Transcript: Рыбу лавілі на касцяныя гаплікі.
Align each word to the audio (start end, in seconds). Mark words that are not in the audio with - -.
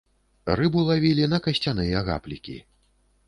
Рыбу 0.59 0.85
лавілі 0.87 1.27
на 1.35 1.39
касцяныя 1.47 2.01
гаплікі. 2.09 2.57